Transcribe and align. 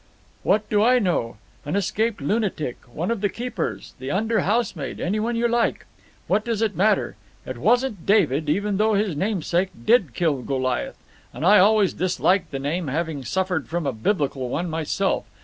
"What 0.41 0.67
do 0.67 0.81
I 0.81 0.97
know? 0.97 1.37
An 1.63 1.75
escaped 1.75 2.21
lunatic, 2.21 2.77
one 2.91 3.11
of 3.11 3.21
the 3.21 3.29
keepers, 3.29 3.93
the 3.99 4.09
under 4.09 4.39
housemaid, 4.39 4.99
anyone 4.99 5.35
you 5.35 5.47
like. 5.47 5.85
What 6.25 6.43
does 6.43 6.63
it 6.63 6.75
matter? 6.75 7.17
It 7.45 7.59
wasn't 7.59 8.03
David, 8.03 8.49
even 8.49 8.77
though 8.77 8.95
his 8.95 9.15
namesake 9.15 9.69
did 9.85 10.15
kill 10.15 10.41
Goliath, 10.41 10.97
and 11.31 11.45
I 11.45 11.59
always 11.59 11.93
disliked 11.93 12.49
the 12.49 12.57
name, 12.57 12.87
having 12.87 13.23
suffered 13.23 13.67
from 13.69 13.85
a 13.85 13.93
Biblical 13.93 14.49
one 14.49 14.71
myself. 14.71 15.25